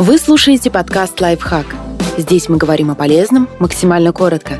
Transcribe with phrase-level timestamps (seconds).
[0.00, 1.66] Вы слушаете подкаст «Лайфхак».
[2.16, 4.58] Здесь мы говорим о полезном максимально коротко.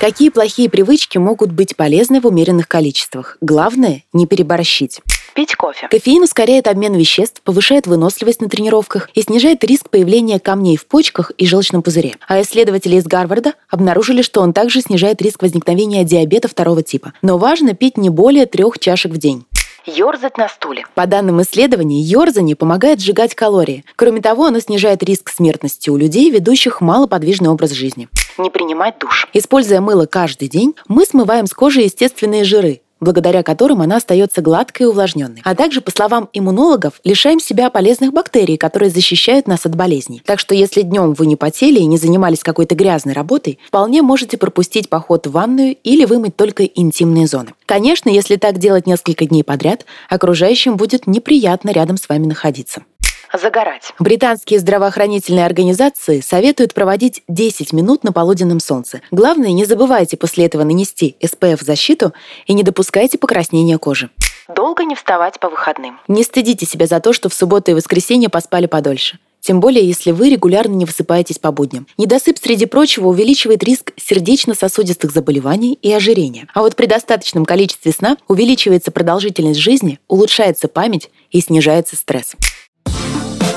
[0.00, 3.38] Какие плохие привычки могут быть полезны в умеренных количествах?
[3.40, 5.02] Главное– не переборщить.
[5.36, 5.86] Пить кофе.
[5.88, 11.30] Кофеин ускоряет обмен веществ, повышает выносливость на тренировках и снижает риск появления камней в почках
[11.38, 12.16] и желчном пузыре.
[12.26, 17.12] А исследователи из Гарварда обнаружили, что он также снижает риск возникновения диабета второго типа.
[17.22, 19.46] Но важно пить не более трех чашек в день.
[19.86, 20.84] Ёрзать на стуле.
[20.94, 23.84] По данным исследований, ёрзание помогает сжигать калории.
[23.94, 28.08] Кроме того, оно снижает риск смертности у людей, ведущих малоподвижный образ жизни.
[28.36, 29.28] Не принимать душ.
[29.32, 34.86] Используя мыло каждый день, мы смываем с кожи естественные жиры, благодаря которым она остается гладкой
[34.86, 35.42] и увлажненной.
[35.44, 40.22] А также, по словам иммунологов, лишаем себя полезных бактерий, которые защищают нас от болезней.
[40.24, 44.38] Так что если днем вы не потели и не занимались какой-то грязной работой, вполне можете
[44.38, 47.52] пропустить поход в ванную или вымыть только интимные зоны.
[47.66, 52.82] Конечно, если так делать несколько дней подряд, окружающим будет неприятно рядом с вами находиться
[53.32, 53.92] загорать.
[53.98, 59.00] Британские здравоохранительные организации советуют проводить 10 минут на полуденном солнце.
[59.10, 62.12] Главное, не забывайте после этого нанести SPF-защиту
[62.46, 64.10] и не допускайте покраснения кожи.
[64.54, 65.98] Долго не вставать по выходным.
[66.08, 69.18] Не стыдите себя за то, что в субботу и воскресенье поспали подольше.
[69.46, 71.86] Тем более, если вы регулярно не высыпаетесь по будням.
[71.98, 76.48] Недосып, среди прочего, увеличивает риск сердечно-сосудистых заболеваний и ожирения.
[76.52, 82.34] А вот при достаточном количестве сна увеличивается продолжительность жизни, улучшается память и снижается стресс.